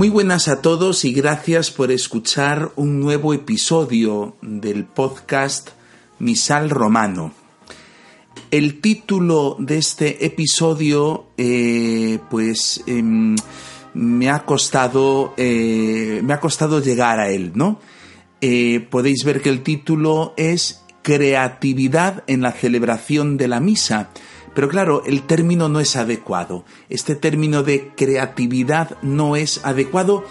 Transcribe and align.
Muy 0.00 0.08
buenas 0.08 0.48
a 0.48 0.62
todos 0.62 1.04
y 1.04 1.12
gracias 1.12 1.70
por 1.70 1.92
escuchar 1.92 2.72
un 2.76 3.00
nuevo 3.00 3.34
episodio 3.34 4.34
del 4.40 4.86
podcast 4.86 5.72
Misal 6.18 6.70
Romano. 6.70 7.34
El 8.50 8.80
título 8.80 9.56
de 9.58 9.76
este 9.76 10.24
episodio, 10.24 11.26
eh, 11.36 12.18
pues, 12.30 12.82
em, 12.86 13.36
me 13.92 14.30
ha 14.30 14.46
costado, 14.46 15.34
eh, 15.36 16.22
me 16.24 16.32
ha 16.32 16.40
costado 16.40 16.80
llegar 16.80 17.20
a 17.20 17.28
él, 17.28 17.52
¿no? 17.54 17.78
Eh, 18.40 18.80
podéis 18.90 19.22
ver 19.22 19.42
que 19.42 19.50
el 19.50 19.62
título 19.62 20.32
es 20.38 20.82
Creatividad 21.02 22.24
en 22.26 22.40
la 22.40 22.52
celebración 22.52 23.36
de 23.36 23.48
la 23.48 23.60
misa 23.60 24.08
pero 24.54 24.68
claro, 24.68 25.02
el 25.06 25.22
término 25.22 25.68
no 25.68 25.80
es 25.80 25.96
adecuado. 25.96 26.64
Este 26.88 27.14
término 27.14 27.62
de 27.62 27.92
creatividad 27.96 28.96
no 29.02 29.36
es 29.36 29.64
adecuado, 29.64 30.24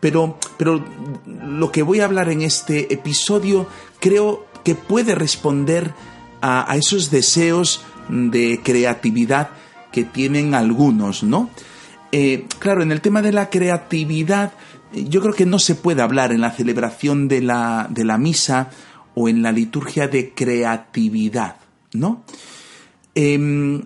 pero, 0.00 0.38
pero 0.56 0.84
lo 1.26 1.70
que 1.72 1.82
voy 1.82 2.00
a 2.00 2.06
hablar 2.06 2.30
en 2.30 2.42
este 2.42 2.92
episodio 2.92 3.66
creo 4.00 4.46
que 4.64 4.74
puede 4.74 5.14
responder 5.14 5.94
a, 6.40 6.76
esos 6.76 7.10
deseos 7.10 7.84
de 8.08 8.60
creatividad 8.62 9.50
que 9.92 10.04
tienen 10.04 10.54
algunos, 10.54 11.22
¿no? 11.22 11.50
Eh, 12.12 12.46
claro, 12.58 12.82
en 12.82 12.92
el 12.92 13.00
tema 13.00 13.20
de 13.20 13.32
la 13.32 13.50
creatividad, 13.50 14.52
yo 14.92 15.20
creo 15.20 15.34
que 15.34 15.46
no 15.46 15.58
se 15.58 15.74
puede 15.74 16.02
hablar 16.02 16.32
en 16.32 16.40
la 16.40 16.52
celebración 16.52 17.26
de 17.28 17.42
la, 17.42 17.88
de 17.90 18.04
la 18.04 18.16
misa 18.16 18.70
o 19.14 19.28
en 19.28 19.42
la 19.42 19.50
liturgia 19.50 20.08
de 20.08 20.32
creatividad, 20.34 21.56
¿no? 21.92 22.24
Em, 23.18 23.82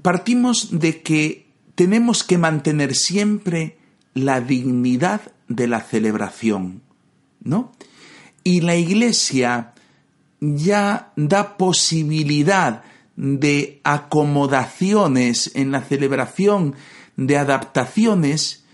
partimos 0.00 0.78
de 0.78 1.02
que 1.02 1.50
tenemos 1.74 2.22
que 2.22 2.38
mantener 2.38 2.94
siempre 2.94 3.78
la 4.14 4.40
dignidad 4.40 5.20
de 5.48 5.66
la 5.66 5.80
celebración, 5.80 6.80
¿no? 7.42 7.72
Y 8.44 8.60
la 8.60 8.76
Iglesia 8.76 9.74
ya 10.40 11.12
da 11.16 11.56
posibilidad 11.56 12.84
de 13.16 13.80
acomodaciones 13.82 15.50
en 15.56 15.72
la 15.72 15.82
celebración, 15.82 16.76
de 17.16 17.38
adaptaciones 17.38 18.64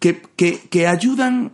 que, 0.00 0.20
que, 0.36 0.86
ayudan, 0.86 1.52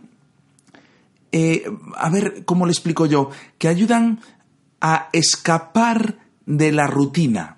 eh, 1.31 1.63
a 1.95 2.09
ver, 2.09 2.43
¿cómo 2.43 2.65
le 2.65 2.73
explico 2.73 3.05
yo? 3.05 3.29
Que 3.57 3.69
ayudan 3.69 4.19
a 4.81 5.07
escapar 5.13 6.26
de 6.47 6.71
la 6.71 6.87
rutina. 6.87 7.57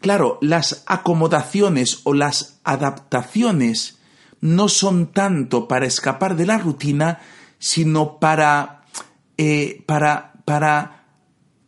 Claro, 0.00 0.38
las 0.40 0.82
acomodaciones 0.86 2.00
o 2.02 2.12
las 2.12 2.58
adaptaciones 2.64 4.00
no 4.40 4.68
son 4.68 5.12
tanto 5.12 5.68
para 5.68 5.86
escapar 5.86 6.34
de 6.34 6.46
la 6.46 6.58
rutina, 6.58 7.20
sino 7.60 8.18
para, 8.18 8.82
eh, 9.36 9.84
para, 9.86 10.32
para, 10.44 11.04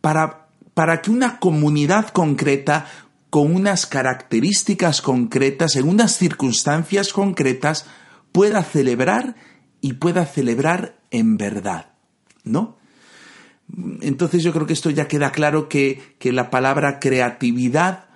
para, 0.00 0.48
para 0.74 1.00
que 1.00 1.12
una 1.12 1.38
comunidad 1.38 2.08
concreta, 2.08 2.86
con 3.30 3.54
unas 3.54 3.86
características 3.86 5.02
concretas, 5.02 5.76
en 5.76 5.88
unas 5.88 6.16
circunstancias 6.16 7.12
concretas, 7.12 7.86
pueda 8.32 8.64
celebrar 8.64 9.36
y 9.80 9.94
pueda 9.94 10.24
celebrar 10.26 10.96
en 11.10 11.36
verdad, 11.36 11.90
¿no? 12.42 12.76
Entonces 14.00 14.42
yo 14.42 14.52
creo 14.52 14.66
que 14.66 14.72
esto 14.72 14.90
ya 14.90 15.08
queda 15.08 15.32
claro 15.32 15.68
que, 15.68 16.00
que 16.18 16.32
la 16.32 16.50
palabra 16.50 17.00
creatividad 17.00 18.06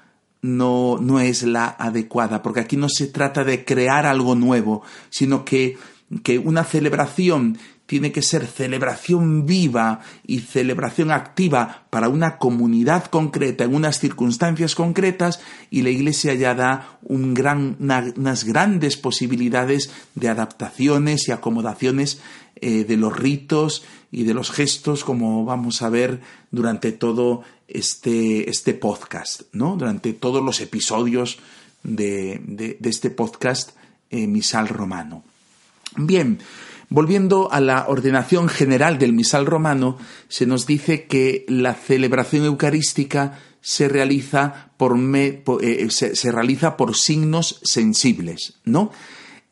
no, 0.43 0.99
no 1.01 1.21
es 1.21 1.43
la 1.43 1.67
adecuada, 1.67 2.43
porque 2.43 2.61
aquí 2.61 2.77
no 2.77 2.89
se 2.89 3.07
trata 3.07 3.45
de 3.45 3.65
crear 3.65 4.07
algo 4.07 4.35
nuevo, 4.35 4.83
sino 5.11 5.45
que, 5.45 5.77
que 6.23 6.39
una 6.39 6.65
celebración 6.65 7.59
tiene 7.87 8.13
que 8.13 8.21
ser 8.21 8.47
celebración 8.47 9.47
viva 9.47 10.01
y 10.27 10.41
celebración 10.41 11.11
activa 11.11 11.87
para 11.89 12.11
una 12.11 12.37
comunidad 12.37 13.07
concreta, 13.07 13.65
en 13.65 13.75
unas 13.75 13.99
circunstancias 13.99 14.75
concretas, 14.75 15.41
y 15.71 15.81
la 15.81 15.89
Iglesia 15.89 16.35
ya 16.35 16.55
da 16.55 16.99
un 17.03 17.33
gran, 17.33 17.77
unas 17.81 18.45
grandes 18.45 18.99
posibilidades 18.99 19.91
de 20.15 20.29
adaptaciones 20.29 21.29
y 21.29 21.33
acomodaciones 21.33 22.21
eh, 22.57 22.85
de 22.85 22.97
los 22.99 23.17
ritos 23.17 23.85
y 24.11 24.25
de 24.25 24.35
los 24.35 24.51
gestos, 24.51 25.05
como 25.05 25.45
vamos 25.45 25.83
a 25.83 25.91
ver 25.91 26.21
durante 26.51 26.93
todo 26.93 27.43
este, 27.67 28.49
este 28.49 28.75
podcast, 28.75 29.43
¿no? 29.53 29.77
Durante 29.77 30.13
todos 30.13 30.43
los 30.43 30.61
episodios 30.61 31.39
de, 31.83 32.41
de, 32.45 32.79
este 32.89 33.11
podcast 33.11 33.73
eh, 34.11 34.27
Misal 34.27 34.69
Romano. 34.69 35.25
Bien, 35.97 36.39
volviendo 36.89 37.53
a 37.53 37.61
la 37.61 37.87
ordenación 37.89 38.49
general 38.49 38.99
del 38.99 39.13
Misal 39.13 39.47
Romano, 39.47 39.99
se 40.29 40.47
nos 40.47 40.67
dice 40.67 41.05
que 41.05 41.45
la 41.49 41.75
celebración 41.75 42.45
eucarística 42.45 43.39
se 43.61 43.89
realiza 43.89 44.71
por, 44.77 44.97
eh, 45.61 45.89
se, 45.91 46.33
realiza 46.33 46.77
por 46.77 46.97
signos 46.97 47.61
sensibles, 47.63 48.55
¿no? 48.65 48.91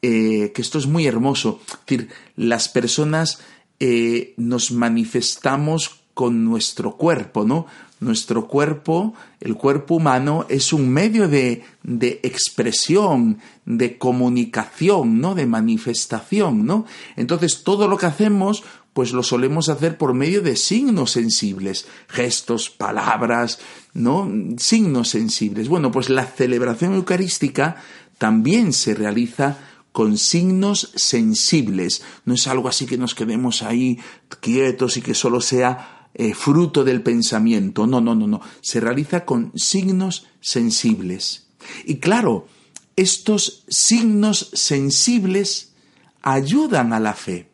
Eh, 0.02 0.52
que 0.54 0.62
esto 0.62 0.78
es 0.78 0.86
muy 0.86 1.06
hermoso. 1.06 1.60
Es 1.66 1.78
decir, 1.86 2.08
las 2.36 2.68
personas 2.68 3.40
eh, 3.80 4.34
nos 4.36 4.72
manifestamos 4.72 6.00
con 6.14 6.44
nuestro 6.44 6.96
cuerpo, 6.96 7.44
¿no? 7.44 7.66
Nuestro 8.00 8.46
cuerpo, 8.46 9.14
el 9.40 9.54
cuerpo 9.54 9.96
humano, 9.96 10.46
es 10.48 10.72
un 10.72 10.88
medio 10.88 11.28
de, 11.28 11.62
de 11.82 12.20
expresión, 12.22 13.38
de 13.66 13.98
comunicación, 13.98 15.20
¿no? 15.20 15.34
De 15.34 15.44
manifestación, 15.44 16.64
¿no? 16.64 16.86
Entonces, 17.16 17.64
todo 17.64 17.86
lo 17.86 17.98
que 17.98 18.06
hacemos, 18.06 18.64
pues 18.94 19.12
lo 19.12 19.22
solemos 19.22 19.68
hacer 19.68 19.98
por 19.98 20.14
medio 20.14 20.40
de 20.40 20.56
signos 20.56 21.10
sensibles, 21.10 21.86
gestos, 22.08 22.70
palabras, 22.70 23.58
¿no? 23.92 24.26
Signos 24.56 25.10
sensibles. 25.10 25.68
Bueno, 25.68 25.90
pues 25.90 26.08
la 26.08 26.24
celebración 26.24 26.94
eucarística 26.94 27.76
también 28.16 28.72
se 28.72 28.94
realiza 28.94 29.58
con 29.96 30.18
signos 30.18 30.92
sensibles. 30.94 32.02
No 32.26 32.34
es 32.34 32.46
algo 32.48 32.68
así 32.68 32.84
que 32.84 32.98
nos 32.98 33.14
quedemos 33.14 33.62
ahí 33.62 33.98
quietos 34.42 34.98
y 34.98 35.00
que 35.00 35.14
solo 35.14 35.40
sea 35.40 36.10
eh, 36.12 36.34
fruto 36.34 36.84
del 36.84 37.02
pensamiento. 37.02 37.86
No, 37.86 38.02
no, 38.02 38.14
no, 38.14 38.26
no. 38.26 38.42
Se 38.60 38.78
realiza 38.78 39.24
con 39.24 39.58
signos 39.58 40.26
sensibles. 40.38 41.46
Y 41.86 41.96
claro, 41.96 42.46
estos 42.94 43.64
signos 43.68 44.50
sensibles 44.52 45.72
ayudan 46.20 46.92
a 46.92 47.00
la 47.00 47.14
fe. 47.14 47.48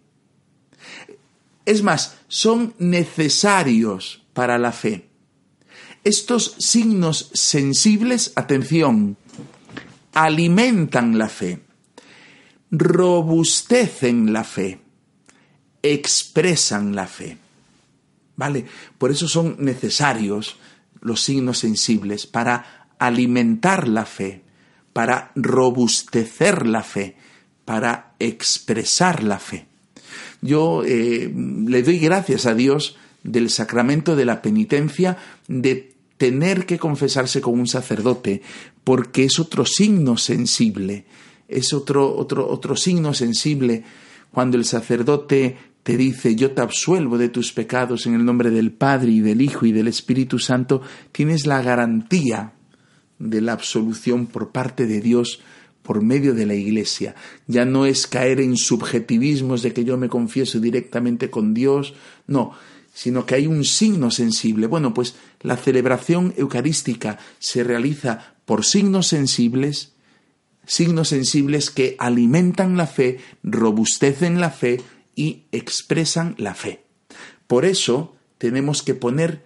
Es 1.65 1.85
más, 1.85 2.17
son 2.27 2.75
necesarios 2.81 4.25
para 4.33 4.59
la 4.59 4.73
fe. 4.73 5.11
Estos 6.03 6.57
signos 6.59 7.31
sensibles, 7.35 8.33
atención, 8.35 9.17
alimentan 10.13 11.19
la 11.19 11.29
fe 11.29 11.61
robustecen 12.73 14.33
la 14.33 14.45
fe, 14.45 14.81
expresan 15.83 16.97
la 16.97 17.07
fe. 17.07 17.37
¿Vale? 18.35 18.65
Por 18.97 19.11
eso 19.11 19.29
son 19.29 19.57
necesarios 19.59 20.57
los 21.03 21.23
signos 21.23 21.59
sensibles 21.59 22.27
para 22.27 22.89
alimentar 22.99 23.87
la 23.87 24.07
fe, 24.07 24.43
para 24.95 25.33
robustecer 25.35 26.67
la 26.67 26.83
fe, 26.83 27.17
para 27.67 28.15
expresar 28.19 29.23
la 29.23 29.39
fe. 29.39 29.67
Yo 30.41 30.83
eh, 30.85 31.31
le 31.33 31.83
doy 31.83 31.99
gracias 31.99 32.47
a 32.47 32.55
Dios 32.55 32.97
del 33.23 33.51
sacramento 33.51 34.17
de 34.17 34.25
la 34.25 34.41
penitencia, 34.41 35.19
de 35.47 35.95
tener 36.17 36.65
que 36.67 36.79
confesarse 36.79 37.41
con 37.41 37.61
un 37.61 37.67
sacerdote, 37.67 38.43
porque 38.83 39.25
es 39.25 39.39
otro 39.39 39.67
signo 39.67 40.17
sensible 40.17 41.05
es 41.49 41.73
otro, 41.73 42.15
otro, 42.15 42.49
otro 42.49 42.77
signo 42.77 43.15
sensible 43.15 43.85
cuando 44.31 44.57
el 44.57 44.65
sacerdote 44.65 45.57
te 45.83 45.97
dice 45.97 46.35
yo 46.37 46.53
te 46.53 46.63
absuelvo 46.63 47.19
de 47.19 47.29
tus 47.29 47.53
pecados 47.53 48.07
en 48.07 48.15
el 48.15 48.25
nombre 48.25 48.51
del 48.51 48.73
Padre 48.73 49.13
y 49.13 49.21
del 49.21 49.43
Hijo 49.43 49.67
y 49.67 49.73
del 49.73 49.89
Espíritu 49.89 50.39
Santo, 50.39 50.83
tienes 51.13 51.47
la 51.47 51.63
garantía 51.63 52.53
de 53.19 53.41
la 53.41 53.53
absolución 53.53 54.27
por 54.27 54.51
parte 54.51 54.87
de 54.87 55.01
Dios 55.01 55.41
por 55.83 56.03
medio 56.03 56.35
de 56.35 56.47
la 56.47 56.55
Iglesia. 56.55 57.15
Ya 57.47 57.65
no 57.65 57.87
es 57.87 58.07
caer 58.07 58.41
en 58.41 58.57
subjetivismos 58.57 59.63
de 59.63 59.73
que 59.73 59.85
yo 59.85 59.97
me 59.99 60.09
confieso 60.09 60.61
directamente 60.61 61.31
con 61.31 61.55
Dios, 61.55 61.95
no, 62.27 62.53
sino 62.95 63.27
que 63.27 63.35
hay 63.35 63.47
un 63.47 63.65
signo 63.65 64.11
sensible. 64.11 64.67
Bueno, 64.67 64.95
pues 64.95 65.17
la 65.41 65.57
celebración 65.57 66.35
eucarística 66.37 67.19
se 67.39 67.65
realiza 67.65 68.35
por 68.45 68.65
signos 68.65 69.09
sensibles 69.09 69.93
signos 70.67 71.09
sensibles 71.09 71.71
que 71.71 71.97
alimentan 71.99 72.77
la 72.77 72.87
fe, 72.87 73.19
robustecen 73.43 74.41
la 74.41 74.51
fe 74.51 74.81
y 75.15 75.45
expresan 75.53 76.35
la 76.39 76.55
fe. 76.55 76.85
Por 77.47 77.65
eso 77.65 78.15
tenemos 78.39 78.83
que 78.83 78.95
poner 78.95 79.45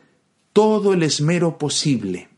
todo 0.52 0.92
el 0.92 1.02
esmero 1.02 1.58
posible. 1.58 2.28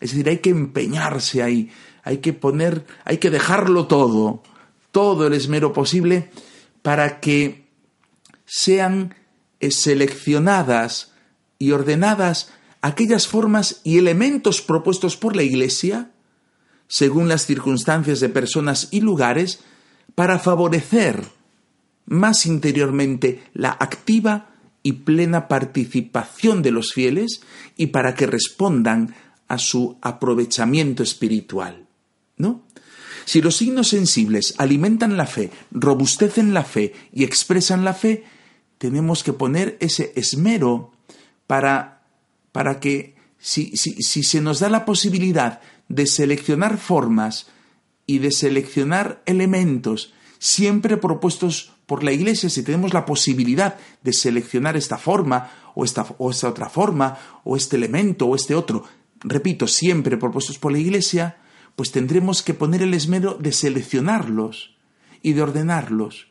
Es 0.00 0.10
decir, 0.10 0.28
hay 0.28 0.38
que 0.38 0.50
empeñarse 0.50 1.42
ahí, 1.42 1.70
hay 2.02 2.18
que 2.18 2.32
poner, 2.32 2.84
hay 3.04 3.18
que 3.18 3.30
dejarlo 3.30 3.86
todo 3.86 4.42
todo 4.94 5.26
el 5.26 5.32
esmero 5.34 5.72
posible 5.72 6.30
para 6.82 7.18
que 7.18 7.66
sean 8.46 9.16
eh, 9.58 9.72
seleccionadas 9.72 11.10
y 11.58 11.72
ordenadas 11.72 12.52
aquellas 12.80 13.26
formas 13.26 13.80
y 13.82 13.98
elementos 13.98 14.62
propuestos 14.62 15.16
por 15.16 15.34
la 15.34 15.42
Iglesia, 15.42 16.12
según 16.88 17.28
las 17.28 17.46
circunstancias 17.46 18.20
de 18.20 18.28
personas 18.28 18.88
y 18.90 19.00
lugares, 19.00 19.60
para 20.14 20.38
favorecer 20.38 21.24
más 22.06 22.46
interiormente 22.46 23.42
la 23.54 23.70
activa 23.70 24.54
y 24.82 24.92
plena 24.92 25.48
participación 25.48 26.62
de 26.62 26.70
los 26.70 26.92
fieles 26.92 27.40
y 27.76 27.88
para 27.88 28.14
que 28.14 28.26
respondan 28.26 29.14
a 29.48 29.58
su 29.58 29.96
aprovechamiento 30.02 31.02
espiritual. 31.02 31.86
¿No? 32.36 32.64
Si 33.24 33.40
los 33.40 33.56
signos 33.56 33.88
sensibles 33.88 34.54
alimentan 34.58 35.16
la 35.16 35.26
fe, 35.26 35.50
robustecen 35.70 36.52
la 36.52 36.64
fe 36.64 36.92
y 37.12 37.24
expresan 37.24 37.84
la 37.84 37.94
fe, 37.94 38.24
tenemos 38.76 39.22
que 39.22 39.32
poner 39.32 39.78
ese 39.80 40.12
esmero 40.16 40.92
para, 41.46 42.02
para 42.52 42.80
que 42.80 43.14
si, 43.38 43.76
si, 43.76 44.02
si 44.02 44.22
se 44.22 44.40
nos 44.42 44.60
da 44.60 44.68
la 44.68 44.84
posibilidad 44.84 45.60
de 45.88 46.06
seleccionar 46.06 46.78
formas 46.78 47.46
y 48.06 48.18
de 48.18 48.30
seleccionar 48.30 49.22
elementos 49.26 50.12
siempre 50.38 50.98
propuestos 50.98 51.72
por 51.86 52.04
la 52.04 52.12
Iglesia, 52.12 52.50
si 52.50 52.62
tenemos 52.62 52.92
la 52.92 53.06
posibilidad 53.06 53.78
de 54.02 54.12
seleccionar 54.12 54.76
esta 54.76 54.98
forma 54.98 55.50
o 55.74 55.84
esta, 55.84 56.06
o 56.18 56.30
esta 56.30 56.48
otra 56.48 56.68
forma 56.68 57.18
o 57.44 57.56
este 57.56 57.76
elemento 57.76 58.26
o 58.26 58.36
este 58.36 58.54
otro, 58.54 58.84
repito, 59.20 59.66
siempre 59.66 60.16
propuestos 60.16 60.58
por 60.58 60.72
la 60.72 60.78
Iglesia, 60.78 61.38
pues 61.76 61.92
tendremos 61.92 62.42
que 62.42 62.54
poner 62.54 62.82
el 62.82 62.94
esmero 62.94 63.38
de 63.40 63.52
seleccionarlos 63.52 64.74
y 65.22 65.32
de 65.32 65.42
ordenarlos, 65.42 66.28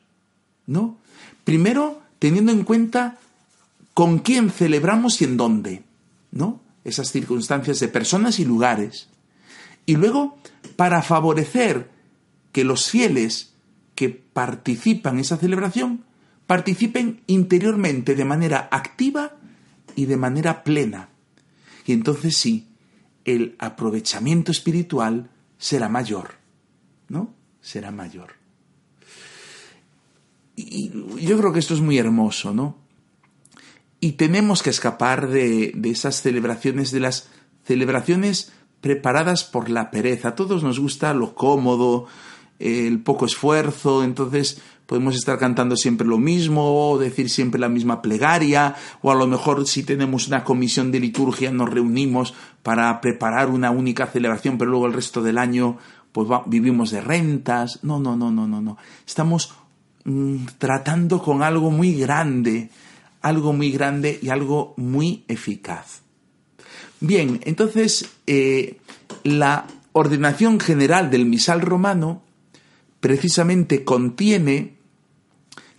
¿no? 0.67 0.97
Primero, 1.43 2.01
teniendo 2.19 2.51
en 2.51 2.63
cuenta 2.63 3.17
con 3.93 4.19
quién 4.19 4.49
celebramos 4.49 5.21
y 5.21 5.25
en 5.25 5.37
dónde, 5.37 5.83
¿no? 6.31 6.61
Esas 6.83 7.11
circunstancias 7.11 7.79
de 7.79 7.87
personas 7.87 8.39
y 8.39 8.45
lugares. 8.45 9.09
Y 9.85 9.95
luego, 9.95 10.37
para 10.75 11.01
favorecer 11.01 11.89
que 12.51 12.63
los 12.63 12.89
fieles 12.89 13.53
que 13.95 14.09
participan 14.09 15.15
en 15.15 15.21
esa 15.21 15.37
celebración 15.37 16.05
participen 16.47 17.21
interiormente 17.27 18.15
de 18.15 18.25
manera 18.25 18.67
activa 18.71 19.37
y 19.95 20.05
de 20.05 20.17
manera 20.17 20.63
plena. 20.63 21.09
Y 21.85 21.93
entonces 21.93 22.37
sí, 22.37 22.67
el 23.25 23.55
aprovechamiento 23.59 24.51
espiritual 24.51 25.29
será 25.57 25.89
mayor, 25.89 26.35
¿no? 27.09 27.33
Será 27.61 27.91
mayor. 27.91 28.33
Y 30.55 30.91
yo 31.25 31.37
creo 31.37 31.51
que 31.51 31.59
esto 31.59 31.73
es 31.73 31.81
muy 31.81 31.97
hermoso, 31.97 32.53
¿no? 32.53 32.77
Y 33.99 34.13
tenemos 34.13 34.61
que 34.61 34.69
escapar 34.69 35.29
de, 35.29 35.71
de 35.73 35.89
esas 35.89 36.21
celebraciones, 36.21 36.91
de 36.91 36.99
las 36.99 37.29
celebraciones 37.65 38.51
preparadas 38.83 39.45
por 39.45 39.69
la 39.69 39.89
pereza. 39.89 40.27
A 40.27 40.35
todos 40.35 40.61
nos 40.61 40.77
gusta 40.77 41.13
lo 41.13 41.33
cómodo, 41.33 42.05
el 42.59 42.99
poco 42.99 43.25
esfuerzo, 43.25 44.03
entonces 44.03 44.61
podemos 44.85 45.15
estar 45.15 45.39
cantando 45.39 45.77
siempre 45.77 46.05
lo 46.05 46.17
mismo, 46.17 46.89
o 46.91 46.97
decir 46.97 47.29
siempre 47.29 47.61
la 47.61 47.69
misma 47.69 48.01
plegaria, 48.01 48.75
o 49.01 49.09
a 49.09 49.15
lo 49.15 49.25
mejor 49.25 49.65
si 49.67 49.83
tenemos 49.83 50.27
una 50.27 50.43
comisión 50.43 50.91
de 50.91 50.99
liturgia 50.99 51.49
nos 51.49 51.69
reunimos 51.69 52.33
para 52.61 52.99
preparar 52.99 53.49
una 53.49 53.71
única 53.71 54.05
celebración, 54.07 54.57
pero 54.57 54.71
luego 54.71 54.87
el 54.87 54.93
resto 54.93 55.21
del 55.21 55.37
año 55.37 55.77
pues 56.11 56.27
vivimos 56.45 56.91
de 56.91 56.99
rentas. 56.99 57.79
No, 57.83 58.01
no, 58.01 58.17
no, 58.17 58.31
no, 58.31 58.47
no, 58.47 58.61
no. 58.61 58.77
Estamos 59.07 59.55
mm, 60.03 60.45
tratando 60.57 61.23
con 61.23 61.41
algo 61.41 61.71
muy 61.71 61.95
grande, 61.95 62.69
algo 63.21 63.53
muy 63.53 63.71
grande 63.71 64.19
y 64.21 64.27
algo 64.27 64.73
muy 64.75 65.23
eficaz. 65.29 66.02
Bien, 67.03 67.41
entonces 67.43 68.09
eh, 68.27 68.77
la 69.25 69.67
ordenación 69.91 70.61
general 70.61 71.11
del 71.11 71.25
misal 71.25 71.59
romano 71.59 72.23
precisamente 73.01 73.83
contiene 73.83 74.77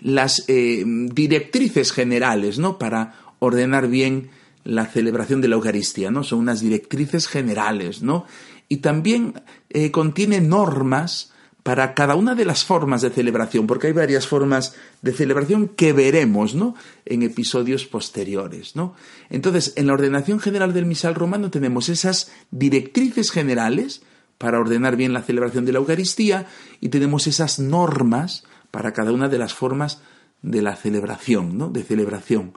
las 0.00 0.44
eh, 0.48 0.84
directrices 0.86 1.92
generales, 1.92 2.58
¿no? 2.58 2.78
Para 2.78 3.14
ordenar 3.38 3.88
bien 3.88 4.28
la 4.64 4.84
celebración 4.84 5.40
de 5.40 5.48
la 5.48 5.54
Eucaristía, 5.54 6.10
¿no? 6.10 6.24
Son 6.24 6.40
unas 6.40 6.60
directrices 6.60 7.26
generales, 7.26 8.02
¿no? 8.02 8.26
Y 8.68 8.78
también 8.78 9.40
eh, 9.70 9.90
contiene 9.90 10.42
normas 10.42 11.32
para 11.64 11.94
cada 11.94 12.14
una 12.14 12.34
de 12.34 12.44
las 12.44 12.62
formas 12.62 13.00
de 13.00 13.08
celebración, 13.08 13.66
porque 13.66 13.86
hay 13.86 13.94
varias 13.94 14.26
formas 14.26 14.76
de 15.00 15.14
celebración 15.14 15.66
que 15.68 15.94
veremos, 15.94 16.54
¿no? 16.54 16.74
En 17.06 17.22
episodios 17.22 17.86
posteriores, 17.86 18.76
¿no? 18.76 18.94
Entonces, 19.30 19.72
en 19.76 19.86
la 19.86 19.94
ordenación 19.94 20.38
general 20.40 20.74
del 20.74 20.84
misal 20.84 21.14
romano 21.14 21.50
tenemos 21.50 21.88
esas 21.88 22.30
directrices 22.50 23.30
generales 23.30 24.02
para 24.36 24.60
ordenar 24.60 24.96
bien 24.96 25.14
la 25.14 25.22
celebración 25.22 25.64
de 25.64 25.72
la 25.72 25.78
Eucaristía 25.78 26.46
y 26.82 26.90
tenemos 26.90 27.26
esas 27.26 27.58
normas 27.58 28.44
para 28.70 28.92
cada 28.92 29.12
una 29.12 29.30
de 29.30 29.38
las 29.38 29.54
formas 29.54 30.02
de 30.42 30.60
la 30.60 30.76
celebración, 30.76 31.56
¿no? 31.56 31.70
De 31.70 31.82
celebración. 31.82 32.52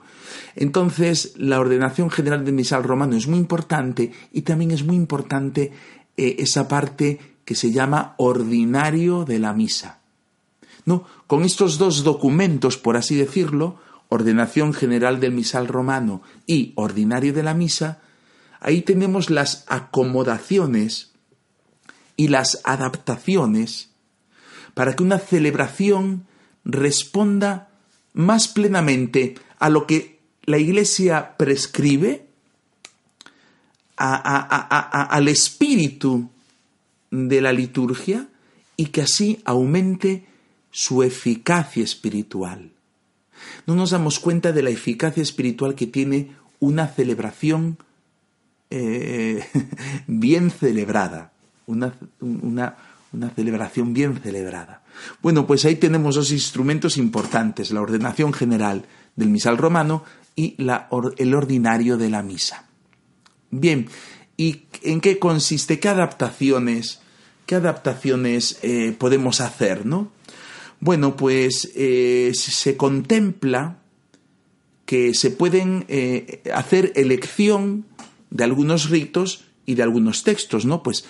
Entonces, 0.54 1.32
la 1.38 1.60
ordenación 1.60 2.10
general 2.10 2.44
del 2.44 2.52
misal 2.52 2.84
romano 2.84 3.16
es 3.16 3.26
muy 3.26 3.38
importante 3.38 4.12
y 4.32 4.42
también 4.42 4.70
es 4.70 4.84
muy 4.84 4.96
importante 4.96 5.72
eh, 6.18 6.36
esa 6.40 6.68
parte 6.68 7.37
que 7.48 7.54
se 7.54 7.72
llama 7.72 8.12
ordinario 8.18 9.24
de 9.24 9.38
la 9.38 9.54
misa. 9.54 10.00
¿No? 10.84 11.06
Con 11.26 11.44
estos 11.44 11.78
dos 11.78 12.04
documentos, 12.04 12.76
por 12.76 12.98
así 12.98 13.16
decirlo, 13.16 13.80
ordenación 14.10 14.74
general 14.74 15.18
del 15.18 15.32
misal 15.32 15.66
romano 15.66 16.20
y 16.46 16.74
ordinario 16.74 17.32
de 17.32 17.42
la 17.42 17.54
misa, 17.54 18.02
ahí 18.60 18.82
tenemos 18.82 19.30
las 19.30 19.64
acomodaciones 19.66 21.12
y 22.18 22.28
las 22.28 22.60
adaptaciones 22.64 23.92
para 24.74 24.94
que 24.94 25.02
una 25.02 25.18
celebración 25.18 26.26
responda 26.66 27.70
más 28.12 28.46
plenamente 28.48 29.36
a 29.58 29.70
lo 29.70 29.86
que 29.86 30.20
la 30.44 30.58
Iglesia 30.58 31.34
prescribe, 31.38 32.28
al 33.96 35.28
espíritu 35.28 36.28
de 37.10 37.40
la 37.40 37.52
liturgia 37.52 38.28
y 38.76 38.86
que 38.86 39.02
así 39.02 39.40
aumente 39.44 40.26
su 40.70 41.02
eficacia 41.02 41.82
espiritual. 41.82 42.72
No 43.66 43.74
nos 43.74 43.90
damos 43.90 44.18
cuenta 44.18 44.52
de 44.52 44.62
la 44.62 44.70
eficacia 44.70 45.22
espiritual 45.22 45.74
que 45.74 45.86
tiene 45.86 46.32
una 46.60 46.88
celebración 46.88 47.78
eh, 48.70 49.44
bien 50.06 50.50
celebrada 50.50 51.32
una, 51.68 51.94
una, 52.20 52.74
celebración 53.36 53.94
bien 53.94 54.18
celebrada. 54.20 54.82
Bueno, 55.22 55.46
pues 55.46 55.64
ahí 55.64 55.76
tenemos 55.76 56.16
dos 56.16 56.32
instrumentos 56.32 56.96
importantes, 56.96 57.70
la 57.70 57.82
ordenación 57.82 58.32
general 58.32 58.84
del 59.14 59.28
misal 59.28 59.56
romano 59.56 60.02
y 60.34 60.54
la, 60.62 60.88
el 61.16 61.34
ordinario 61.34 61.96
de 61.96 62.10
la 62.10 62.22
misa. 62.22 62.64
Bien, 63.50 63.88
¿y 64.38 64.62
en 64.82 65.02
qué 65.02 65.18
consiste? 65.18 65.78
¿Qué 65.78 65.88
adaptaciones, 65.88 67.00
qué 67.44 67.56
adaptaciones 67.56 68.58
eh, 68.62 68.96
podemos 68.98 69.42
hacer, 69.42 69.84
no? 69.84 70.10
Bueno, 70.80 71.16
pues 71.16 71.70
eh, 71.74 72.30
se 72.34 72.76
contempla 72.78 73.80
que 74.86 75.12
se 75.12 75.30
pueden 75.30 75.84
eh, 75.88 76.40
hacer 76.54 76.92
elección 76.94 77.84
de 78.30 78.44
algunos 78.44 78.88
ritos 78.88 79.44
y 79.66 79.74
de 79.74 79.82
algunos 79.82 80.22
textos, 80.22 80.64
¿no? 80.64 80.82
Pues 80.82 81.04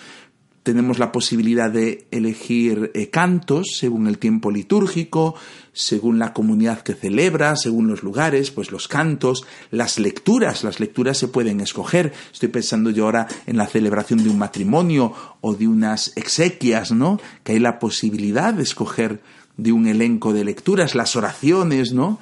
tenemos 0.69 0.99
la 0.99 1.11
posibilidad 1.11 1.71
de 1.71 2.05
elegir 2.11 2.91
eh, 2.93 3.09
cantos 3.09 3.69
según 3.79 4.05
el 4.05 4.19
tiempo 4.19 4.51
litúrgico, 4.51 5.33
según 5.73 6.19
la 6.19 6.31
comunidad 6.31 6.81
que 6.81 6.93
celebra, 6.93 7.55
según 7.55 7.87
los 7.87 8.03
lugares, 8.03 8.51
pues 8.51 8.71
los 8.71 8.87
cantos, 8.87 9.47
las 9.71 9.97
lecturas, 9.97 10.63
las 10.63 10.79
lecturas 10.79 11.17
se 11.17 11.27
pueden 11.27 11.59
escoger. 11.59 12.13
Estoy 12.31 12.49
pensando 12.49 12.91
yo 12.91 13.05
ahora 13.05 13.27
en 13.47 13.57
la 13.57 13.65
celebración 13.65 14.23
de 14.23 14.29
un 14.29 14.37
matrimonio 14.37 15.11
o 15.41 15.55
de 15.55 15.67
unas 15.67 16.15
exequias, 16.15 16.91
¿no? 16.91 17.19
Que 17.43 17.53
hay 17.53 17.59
la 17.59 17.79
posibilidad 17.79 18.53
de 18.53 18.61
escoger 18.61 19.21
de 19.57 19.71
un 19.71 19.87
elenco 19.87 20.33
de 20.33 20.43
lecturas, 20.43 20.93
las 20.93 21.15
oraciones, 21.15 21.93
¿no? 21.93 22.19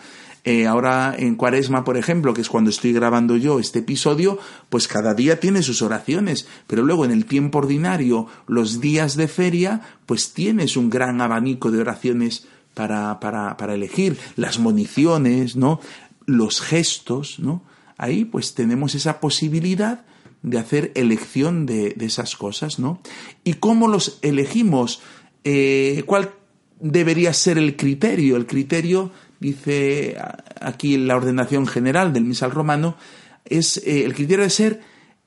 Eh, 0.48 0.66
ahora 0.66 1.14
en 1.20 1.36
Cuaresma, 1.36 1.84
por 1.84 1.98
ejemplo, 1.98 2.34
que 2.34 2.40
es 2.40 2.48
cuando 2.48 2.70
estoy 2.70 2.94
grabando 2.94 3.36
yo 3.36 3.60
este 3.60 3.80
episodio, 3.80 4.40
pues 4.70 4.88
cada 4.88 5.14
día 5.14 5.42
tiene 5.42 5.62
sus 5.62 5.82
oraciones, 5.82 6.48
pero 6.68 6.84
luego 6.84 7.04
en 7.04 7.12
el 7.12 7.26
tiempo 7.26 7.58
ordinario, 7.58 8.28
los 8.48 8.80
días 8.80 9.18
de 9.18 9.28
feria, 9.28 9.82
pues 10.06 10.32
tienes 10.32 10.78
un 10.78 10.90
gran 10.90 11.20
abanico 11.20 11.70
de 11.70 11.82
oraciones 11.82 12.48
para, 12.74 13.20
para, 13.20 13.74
elegir, 13.74 14.18
las 14.38 14.58
municiones, 14.58 15.58
¿no? 15.58 15.82
Los 16.26 16.62
gestos, 16.62 17.40
¿no? 17.40 17.62
Ahí 17.98 18.24
pues 18.24 18.54
tenemos 18.54 18.96
esa 18.96 19.20
posibilidad 19.20 20.06
de 20.44 20.60
hacer 20.60 20.94
elección 20.96 21.66
de, 21.66 21.94
esas 22.00 22.38
cosas, 22.38 22.80
¿no? 22.80 23.02
¿Y 23.44 23.56
cómo 23.56 23.90
los 23.90 24.18
elegimos? 24.22 25.02
Eh, 25.44 26.04
¿Cuál 26.06 26.32
debería 26.80 27.34
ser 27.34 27.58
el 27.58 27.76
criterio? 27.76 28.38
El 28.38 28.46
criterio, 28.46 29.12
dice 29.40 30.18
aquí 30.62 30.98
la 30.98 31.16
ordenación 31.16 31.68
general 31.68 32.14
del 32.14 32.24
misal 32.24 32.52
romano, 32.52 32.98
es 33.46 33.78
eh, 33.78 34.06
el 34.06 34.14
criterio 34.14 34.44
de 34.44 34.50
ser 34.50 34.82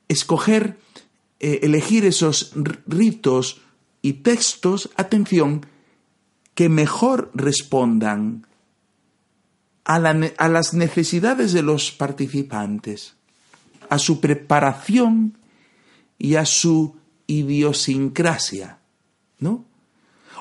escoger, 0.09 0.79
eh, 1.38 1.61
elegir 1.62 2.05
esos 2.05 2.52
ritos 2.87 3.62
y 4.02 4.14
textos, 4.14 4.90
atención, 4.97 5.67
que 6.55 6.69
mejor 6.69 7.31
respondan 7.35 8.47
a, 9.85 9.97
a 9.97 10.49
las 10.49 10.75
necesidades 10.75 11.52
de 11.52 11.62
los 11.62 11.90
participantes, 11.93 13.14
a 13.88 13.99
su 13.99 14.21
preparación 14.21 15.38
y 16.19 16.35
a 16.35 16.45
su 16.45 16.97
idiosincrasia, 17.26 18.79
¿no? 19.38 19.64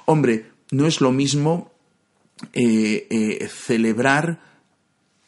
Hombre, 0.06 0.52
no 0.72 0.88
es 0.88 1.02
lo 1.02 1.12
mismo 1.12 1.72
eh, 2.54 3.08
eh, 3.10 3.48
celebrar 3.48 4.42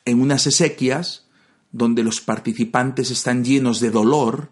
en 0.06 0.22
unas 0.22 0.48
esequias 0.48 1.26
donde 1.72 2.04
los 2.04 2.22
participantes 2.22 3.12
están 3.12 3.44
llenos 3.44 3.80
de 3.80 3.92
dolor 3.92 4.50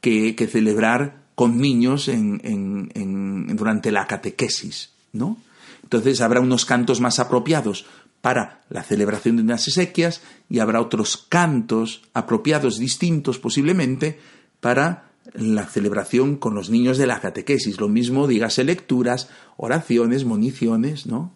que, 0.00 0.34
celebrar 0.50 1.24
con 1.34 1.58
niños 1.58 2.10
durante 2.10 3.92
la 3.92 4.06
catequesis, 4.06 4.90
¿no? 5.12 5.38
Entonces 5.82 6.20
habrá 6.20 6.40
unos 6.40 6.64
cantos 6.64 7.00
más 7.00 7.18
apropiados 7.18 7.86
para 8.20 8.62
la 8.68 8.82
celebración 8.82 9.36
de 9.36 9.42
unas 9.42 9.66
esequias 9.66 10.22
y 10.48 10.58
habrá 10.58 10.80
otros 10.80 11.16
cantos 11.28 12.02
apropiados 12.12 12.78
distintos 12.78 13.38
posiblemente 13.38 14.18
para 14.60 15.10
la 15.32 15.66
celebración 15.66 16.36
con 16.36 16.54
los 16.54 16.70
niños 16.70 16.98
de 16.98 17.06
la 17.06 17.20
catequesis. 17.20 17.80
Lo 17.80 17.88
mismo, 17.88 18.26
dígase 18.26 18.64
lecturas, 18.64 19.28
oraciones, 19.56 20.24
municiones, 20.24 21.06
¿no? 21.06 21.32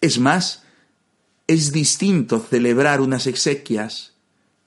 Es 0.00 0.18
más, 0.18 0.62
es 1.46 1.72
distinto 1.72 2.40
celebrar 2.40 3.00
unas 3.00 3.26
exequias 3.26 4.12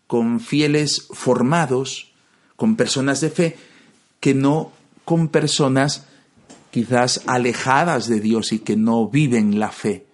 con 0.07 0.39
fieles 0.39 1.07
formados, 1.11 2.13
con 2.55 2.75
personas 2.75 3.21
de 3.21 3.29
fe, 3.29 3.57
que 4.19 4.33
no 4.33 4.71
con 5.05 5.27
personas 5.27 6.05
quizás 6.71 7.21
alejadas 7.25 8.07
de 8.07 8.19
Dios 8.19 8.51
y 8.51 8.59
que 8.59 8.75
no 8.75 9.07
viven 9.07 9.59
la 9.59 9.71
fe, 9.71 10.05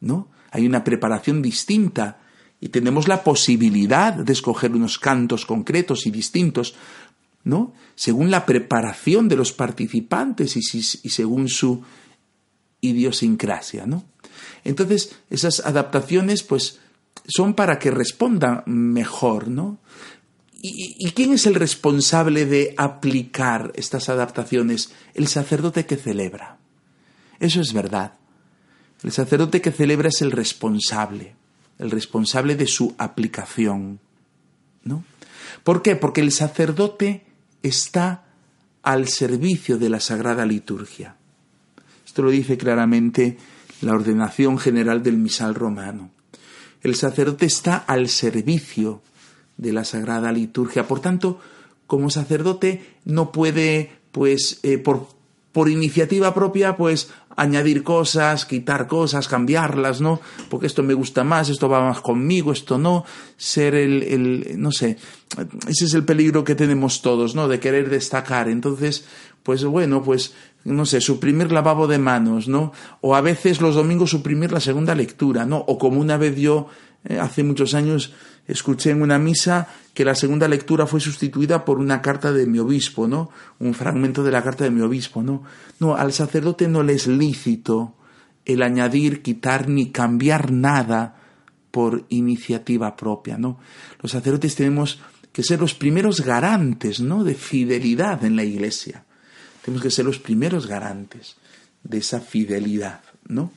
¿no? 0.00 0.28
Hay 0.50 0.66
una 0.66 0.84
preparación 0.84 1.42
distinta 1.42 2.18
y 2.60 2.68
tenemos 2.68 3.08
la 3.08 3.22
posibilidad 3.22 4.12
de 4.12 4.32
escoger 4.32 4.72
unos 4.72 4.98
cantos 4.98 5.44
concretos 5.44 6.06
y 6.06 6.10
distintos 6.10 6.74
¿no? 7.44 7.72
Según 7.94 8.30
la 8.30 8.44
preparación 8.44 9.28
de 9.28 9.36
los 9.36 9.52
participantes 9.52 10.56
y, 10.56 10.82
según 10.82 11.48
su 11.48 11.82
idiosincrasia, 12.82 13.86
¿no? 13.86 14.04
Entonces, 14.64 15.16
esas 15.30 15.60
adaptaciones, 15.60 16.42
pues, 16.42 16.80
son 17.26 17.54
para 17.54 17.78
que 17.78 17.90
respondan 17.90 18.62
mejor, 18.66 19.48
¿no? 19.48 19.78
¿Y, 20.60 21.12
quién 21.12 21.32
es 21.32 21.46
el 21.46 21.54
responsable 21.54 22.44
de 22.44 22.74
aplicar 22.76 23.70
estas 23.76 24.08
adaptaciones? 24.08 24.92
El 25.14 25.28
sacerdote 25.28 25.86
que 25.86 25.96
celebra. 25.96 26.58
Eso 27.38 27.60
es 27.60 27.72
verdad. 27.72 28.14
El 29.04 29.12
sacerdote 29.12 29.60
que 29.60 29.70
celebra 29.70 30.08
es 30.08 30.20
el 30.20 30.32
responsable, 30.32 31.36
el 31.78 31.92
responsable 31.92 32.56
de 32.56 32.66
su 32.66 32.96
aplicación, 32.98 34.00
¿no? 34.82 35.04
¿Por 35.62 35.82
qué? 35.82 35.94
Porque 35.94 36.22
el 36.22 36.32
sacerdote 36.32 37.24
está 37.62 38.24
al 38.82 39.06
servicio 39.06 39.78
de 39.78 39.90
la 39.90 40.00
Sagrada 40.00 40.44
Liturgia. 40.44 41.16
Esto 42.04 42.22
lo 42.22 42.30
dice 42.30 42.58
claramente 42.58 43.38
la 43.80 43.92
ordenación 43.92 44.58
general 44.58 45.02
del 45.02 45.16
misal 45.16 45.54
romano. 45.54 46.10
El 46.82 46.94
sacerdote 46.94 47.46
está 47.46 47.76
al 47.76 48.08
servicio 48.08 49.02
de 49.56 49.72
la 49.72 49.84
Sagrada 49.84 50.32
Liturgia. 50.32 50.86
Por 50.86 51.00
tanto, 51.00 51.40
como 51.86 52.10
sacerdote 52.10 52.96
no 53.04 53.32
puede, 53.32 53.90
pues, 54.12 54.60
eh, 54.62 54.78
por, 54.78 55.08
por 55.52 55.68
iniciativa 55.68 56.34
propia, 56.34 56.76
pues, 56.76 57.10
añadir 57.36 57.84
cosas, 57.84 58.46
quitar 58.46 58.88
cosas, 58.88 59.28
cambiarlas, 59.28 60.00
¿no? 60.00 60.20
Porque 60.50 60.66
esto 60.66 60.82
me 60.82 60.94
gusta 60.94 61.22
más, 61.22 61.48
esto 61.48 61.68
va 61.68 61.80
más 61.80 62.00
conmigo, 62.00 62.52
esto 62.52 62.78
no. 62.78 63.04
Ser 63.36 63.74
el, 63.74 64.02
el, 64.02 64.60
no 64.60 64.72
sé, 64.72 64.98
ese 65.68 65.84
es 65.84 65.94
el 65.94 66.04
peligro 66.04 66.42
que 66.42 66.56
tenemos 66.56 67.00
todos, 67.00 67.34
¿no? 67.34 67.46
De 67.46 67.60
querer 67.60 67.90
destacar. 67.90 68.48
Entonces, 68.48 69.04
pues 69.44 69.64
bueno, 69.64 70.02
pues, 70.02 70.34
no 70.64 70.86
sé, 70.86 71.00
suprimir 71.00 71.52
lavabo 71.52 71.86
de 71.86 71.98
manos, 71.98 72.48
¿no? 72.48 72.72
O 73.00 73.14
a 73.14 73.20
veces 73.20 73.60
los 73.60 73.74
domingos 73.74 74.10
suprimir 74.10 74.52
la 74.52 74.60
segunda 74.60 74.94
lectura, 74.94 75.46
¿no? 75.46 75.58
O 75.58 75.78
como 75.78 76.00
una 76.00 76.16
vez 76.16 76.36
yo, 76.36 76.68
eh, 77.04 77.18
hace 77.18 77.42
muchos 77.42 77.74
años, 77.74 78.12
escuché 78.46 78.90
en 78.90 79.02
una 79.02 79.18
misa 79.18 79.68
que 79.94 80.04
la 80.04 80.14
segunda 80.14 80.48
lectura 80.48 80.86
fue 80.86 81.00
sustituida 81.00 81.64
por 81.64 81.78
una 81.78 82.02
carta 82.02 82.32
de 82.32 82.46
mi 82.46 82.58
obispo, 82.58 83.06
¿no? 83.06 83.30
Un 83.58 83.74
fragmento 83.74 84.22
de 84.22 84.32
la 84.32 84.42
carta 84.42 84.64
de 84.64 84.70
mi 84.70 84.80
obispo, 84.80 85.22
¿no? 85.22 85.42
No, 85.80 85.96
al 85.96 86.12
sacerdote 86.12 86.68
no 86.68 86.82
le 86.82 86.94
es 86.94 87.06
lícito 87.06 87.94
el 88.44 88.62
añadir, 88.62 89.22
quitar 89.22 89.68
ni 89.68 89.90
cambiar 89.90 90.50
nada 90.50 91.16
por 91.70 92.06
iniciativa 92.08 92.96
propia, 92.96 93.36
¿no? 93.36 93.58
Los 94.02 94.12
sacerdotes 94.12 94.54
tenemos 94.54 95.00
que 95.32 95.42
ser 95.42 95.60
los 95.60 95.74
primeros 95.74 96.22
garantes, 96.22 97.00
¿no? 97.00 97.24
De 97.24 97.34
fidelidad 97.34 98.24
en 98.24 98.36
la 98.36 98.44
iglesia. 98.44 99.04
Tenemos 99.68 99.82
que 99.82 99.90
ser 99.90 100.06
los 100.06 100.18
primeros 100.18 100.66
garantes 100.66 101.36
de 101.84 101.98
esa 101.98 102.22
fidelidad, 102.22 103.02
¿no? 103.26 103.52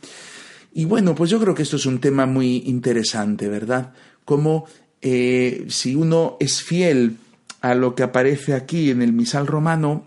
Y 0.73 0.83
bueno, 0.83 1.15
pues 1.15 1.29
yo 1.29 1.39
creo 1.39 1.55
que 1.55 1.63
esto 1.63 1.77
es 1.77 1.85
un 1.85 2.01
tema 2.01 2.25
muy 2.25 2.63
interesante, 2.65 3.47
¿verdad? 3.47 3.93
Como 4.25 4.65
eh, 5.01 5.67
si 5.69 5.95
uno 5.95 6.35
es 6.41 6.63
fiel 6.63 7.15
a 7.61 7.75
lo 7.75 7.95
que 7.95 8.03
aparece 8.03 8.55
aquí 8.55 8.89
en 8.89 9.01
el 9.01 9.13
misal 9.13 9.47
romano, 9.47 10.05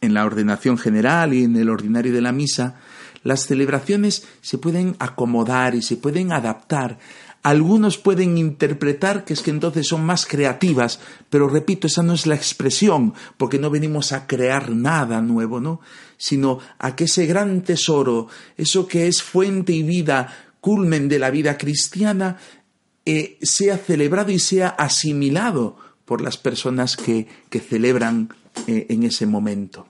en 0.00 0.14
la 0.14 0.24
ordenación 0.24 0.78
general 0.78 1.32
y 1.32 1.44
en 1.44 1.54
el 1.54 1.68
ordinario 1.68 2.12
de 2.12 2.22
la 2.22 2.32
misa, 2.32 2.80
las 3.22 3.46
celebraciones 3.46 4.26
se 4.40 4.58
pueden 4.58 4.96
acomodar 4.98 5.76
y 5.76 5.82
se 5.82 5.96
pueden 5.96 6.32
adaptar. 6.32 6.98
Algunos 7.42 7.96
pueden 7.96 8.36
interpretar 8.36 9.24
que 9.24 9.32
es 9.32 9.40
que 9.40 9.50
entonces 9.50 9.88
son 9.88 10.04
más 10.04 10.26
creativas, 10.26 11.00
pero 11.30 11.48
repito, 11.48 11.86
esa 11.86 12.02
no 12.02 12.12
es 12.12 12.26
la 12.26 12.34
expresión, 12.34 13.14
porque 13.38 13.58
no 13.58 13.70
venimos 13.70 14.12
a 14.12 14.26
crear 14.26 14.70
nada 14.70 15.22
nuevo, 15.22 15.58
¿no? 15.58 15.80
Sino 16.18 16.58
a 16.78 16.94
que 16.94 17.04
ese 17.04 17.24
gran 17.24 17.62
tesoro, 17.62 18.28
eso 18.58 18.86
que 18.86 19.06
es 19.06 19.22
fuente 19.22 19.72
y 19.72 19.82
vida, 19.82 20.50
culmen 20.60 21.08
de 21.08 21.18
la 21.18 21.30
vida 21.30 21.56
cristiana, 21.56 22.36
eh, 23.06 23.38
sea 23.40 23.78
celebrado 23.78 24.30
y 24.30 24.38
sea 24.38 24.68
asimilado 24.68 25.78
por 26.04 26.20
las 26.20 26.36
personas 26.36 26.96
que, 26.96 27.26
celebran 27.68 28.34
eh, 28.66 28.86
en 28.90 29.04
ese 29.04 29.24
momento. 29.24 29.88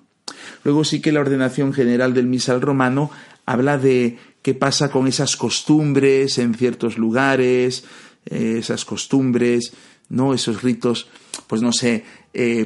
Luego 0.62 0.84
sí 0.84 1.00
que 1.00 1.10
la 1.10 1.20
ordenación 1.20 1.72
general 1.72 2.14
del 2.14 2.26
misal 2.26 2.60
romano 2.60 3.10
habla 3.46 3.78
de 3.78 4.18
qué 4.42 4.54
pasa 4.54 4.90
con 4.90 5.06
esas 5.06 5.36
costumbres 5.36 6.38
en 6.38 6.54
ciertos 6.54 6.98
lugares, 6.98 7.84
eh, 8.26 8.56
esas 8.58 8.84
costumbres, 8.84 9.72
¿no? 10.08 10.34
Esos 10.34 10.62
ritos, 10.62 11.08
pues 11.46 11.62
no 11.62 11.72
sé, 11.72 12.04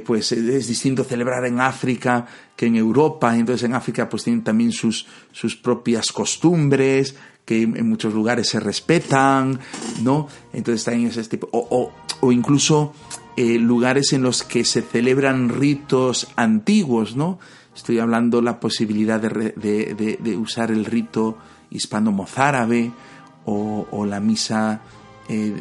pues 0.05 0.33
es 0.33 0.67
distinto 0.67 1.05
celebrar 1.05 1.45
en 1.45 1.61
África 1.61 2.27
que 2.57 2.67
en 2.67 2.77
Europa, 2.77 3.37
entonces 3.37 3.65
en 3.65 3.75
África 3.75 4.09
pues 4.09 4.25
tienen 4.25 4.45
también 4.45 4.73
sus, 4.73 5.07
sus 5.33 5.57
propias 5.57 6.11
costumbres, 6.13 7.15
que 7.45 7.63
en 7.63 7.89
muchos 7.89 8.15
lugares 8.15 8.49
se 8.49 8.61
respetan, 8.61 9.61
¿no? 10.03 10.29
Entonces 10.53 10.85
también 10.85 11.11
o, 11.51 11.93
o, 12.21 12.33
incluso 12.33 12.95
eh, 13.37 13.59
lugares 13.59 14.13
en 14.13 14.23
los 14.23 14.43
que 14.43 14.65
se 14.65 14.83
celebran 14.83 15.51
ritos 15.51 16.29
antiguos, 16.37 17.17
¿no? 17.17 17.39
Estoy 17.75 17.99
hablando 17.99 18.41
la 18.41 18.61
posibilidad 18.61 19.21
de, 19.21 20.19
de, 20.21 20.37
usar 20.37 20.71
el 20.71 20.85
rito 20.85 21.37
hispano-mozárabe 21.71 22.93
o, 23.45 23.87
o, 23.91 24.07
la 24.07 24.21
misa, 24.21 24.81
eh, 25.29 25.55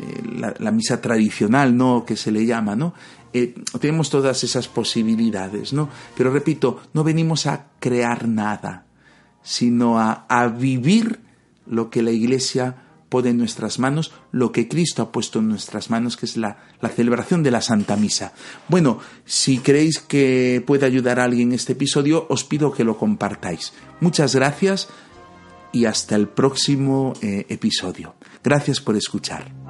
la, 0.59 0.71
misa 0.71 1.01
tradicional, 1.01 1.75
¿no? 1.75 2.05
Que 2.05 2.15
se 2.15 2.31
le 2.31 2.45
llama, 2.45 2.75
¿no? 2.75 2.93
Eh, 3.33 3.55
tenemos 3.79 4.09
todas 4.09 4.43
esas 4.43 4.67
posibilidades, 4.67 5.73
¿no? 5.73 5.89
Pero 6.15 6.31
repito, 6.31 6.81
no 6.93 7.03
venimos 7.03 7.47
a 7.47 7.67
crear 7.79 8.27
nada, 8.27 8.85
sino 9.41 9.99
a, 9.99 10.25
a 10.29 10.47
vivir 10.47 11.19
lo 11.65 11.89
que 11.89 12.03
la 12.03 12.11
Iglesia 12.11 12.83
pone 13.13 13.29
en 13.29 13.37
nuestras 13.37 13.77
manos, 13.77 14.11
lo 14.31 14.51
que 14.51 14.67
Cristo 14.67 15.03
ha 15.03 15.11
puesto 15.11 15.37
en 15.37 15.47
nuestras 15.47 15.91
manos, 15.91 16.17
que 16.17 16.25
es 16.25 16.35
la, 16.35 16.57
la 16.81 16.89
celebración 16.89 17.43
de 17.43 17.51
la 17.51 17.61
Santa 17.61 17.95
Misa. 17.95 18.33
Bueno, 18.69 18.97
si 19.23 19.59
creéis 19.59 19.99
que 19.99 20.63
puede 20.65 20.87
ayudar 20.87 21.19
a 21.19 21.25
alguien 21.25 21.51
este 21.51 21.73
episodio, 21.73 22.25
os 22.27 22.43
pido 22.43 22.71
que 22.71 22.83
lo 22.83 22.97
compartáis. 22.97 23.73
Muchas 23.99 24.35
gracias 24.35 24.89
y 25.73 25.85
hasta 25.85 26.15
el 26.15 26.29
próximo 26.29 27.13
eh, 27.21 27.45
episodio. 27.49 28.15
Gracias 28.41 28.79
por 28.79 28.95
escuchar. 28.95 29.62